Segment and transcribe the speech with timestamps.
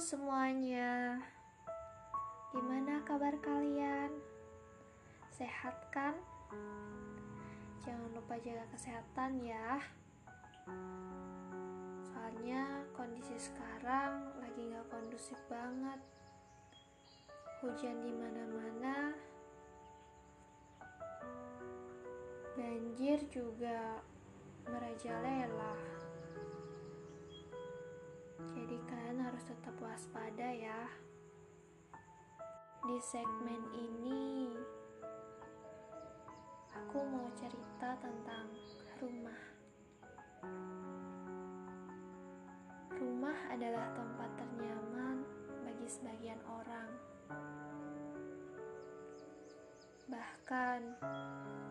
[0.00, 1.20] semuanya,
[2.56, 4.08] gimana kabar kalian?
[5.28, 6.16] Sehat kan?
[7.84, 9.76] Jangan lupa jaga kesehatan ya.
[12.00, 16.00] Soalnya kondisi sekarang lagi gak kondusif banget.
[17.60, 19.12] Hujan di mana-mana.
[22.56, 24.00] Banjir juga
[24.64, 26.00] merajalela.
[30.00, 30.88] Waspada ya.
[32.88, 34.48] Di segmen ini
[36.72, 38.48] aku mau cerita tentang
[38.96, 39.40] rumah.
[42.96, 45.20] Rumah adalah tempat ternyaman
[45.68, 46.88] bagi sebagian orang.
[50.08, 50.80] Bahkan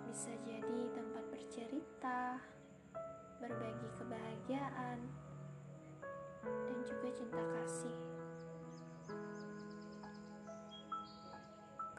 [0.05, 2.37] bisa jadi tempat bercerita,
[3.41, 5.01] berbagi kebahagiaan,
[6.45, 8.08] dan juga cinta kasih.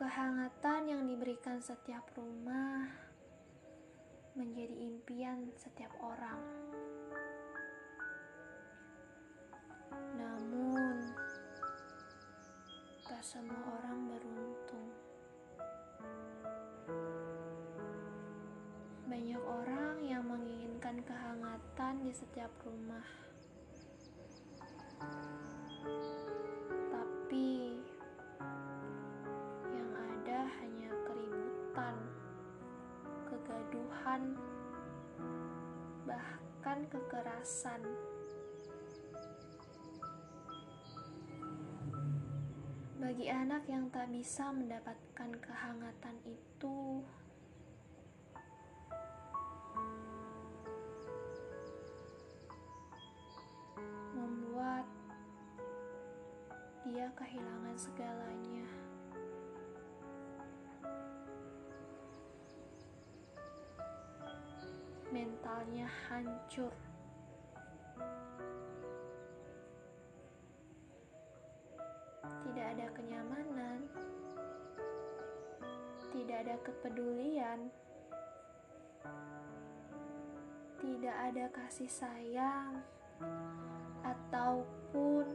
[0.00, 2.88] Kehangatan yang diberikan setiap rumah
[4.32, 6.40] menjadi impian setiap orang.
[10.16, 11.04] Namun,
[13.04, 14.88] tak semua orang beruntung.
[19.04, 23.04] Banyak orang yang menginginkan kehangatan di setiap rumah.
[36.08, 37.84] Bahkan kekerasan.
[42.96, 47.04] Bagi anak yang tak bisa mendapatkan kehangatan itu,
[54.16, 54.88] membuat
[56.88, 58.68] dia kehilangan segalanya.
[65.10, 66.70] Mentalnya hancur.
[72.46, 73.90] Tidak ada kenyamanan,
[76.14, 77.74] tidak ada kepedulian,
[80.78, 82.78] tidak ada kasih sayang,
[84.06, 85.26] ataupun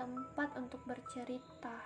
[0.00, 1.84] tempat untuk bercerita.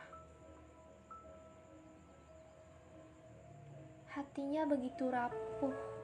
[4.14, 5.99] Hatinya begitu rapuh,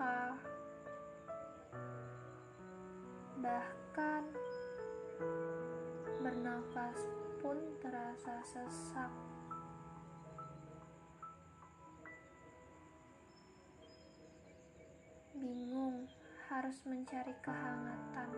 [0.00, 0.32] luka,
[3.44, 4.24] bahkan
[6.24, 7.04] bernafas
[7.44, 9.12] pun terasa sesak.
[15.36, 16.08] Bingung
[16.48, 18.30] harus mencari kehangatan.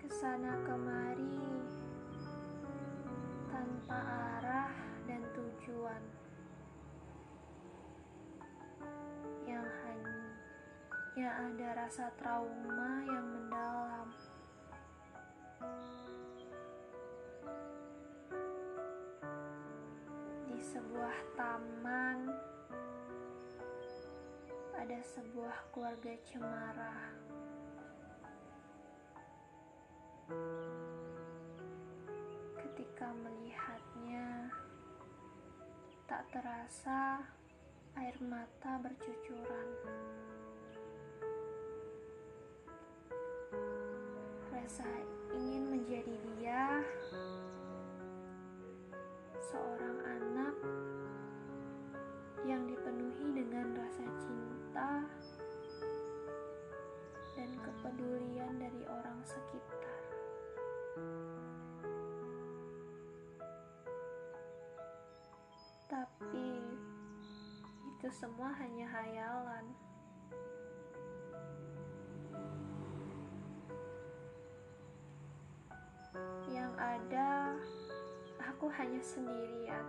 [0.00, 1.36] Ke sana kemari
[3.52, 4.27] tanpa arah
[5.68, 6.00] tujuan.
[9.44, 14.08] Yang hanya ada rasa trauma yang mendalam.
[20.48, 22.32] Di sebuah taman
[24.72, 27.12] ada sebuah keluarga cemara.
[32.56, 34.48] Ketika melihatnya,
[36.08, 37.20] tak terasa
[38.00, 39.68] air mata bercucuran.
[44.48, 44.88] Rasa
[45.36, 46.80] ingin menjadi dia,
[49.52, 50.17] seorang anak
[65.98, 66.62] Tapi
[67.90, 69.66] itu semua hanya hayalan.
[76.46, 77.30] Yang ada,
[78.38, 79.82] aku hanya sendirian.